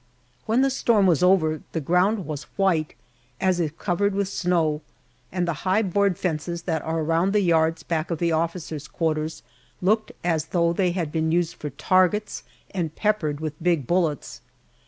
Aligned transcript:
When 0.47 0.63
the 0.63 0.71
storm 0.71 1.05
was 1.05 1.21
over 1.21 1.61
the 1.73 1.79
ground 1.79 2.25
was 2.25 2.45
white, 2.55 2.95
as 3.39 3.59
if 3.59 3.77
covered 3.77 4.15
with 4.15 4.29
snow, 4.29 4.81
and 5.31 5.47
the 5.47 5.53
high 5.61 5.83
board 5.83 6.17
fences 6.17 6.63
that 6.63 6.81
are 6.81 7.01
around 7.01 7.33
the 7.33 7.39
yards 7.41 7.83
back 7.83 8.09
of 8.09 8.17
the 8.17 8.31
officers' 8.31 8.87
quarters 8.87 9.43
looked 9.79 10.11
as 10.23 10.45
though 10.47 10.73
they 10.73 10.89
had 10.93 11.11
been 11.11 11.31
used 11.31 11.53
for 11.53 11.69
targets 11.69 12.41
and 12.71 12.95
peppered 12.95 13.39
with 13.39 13.61
big 13.61 13.85
bullets. 13.85 14.41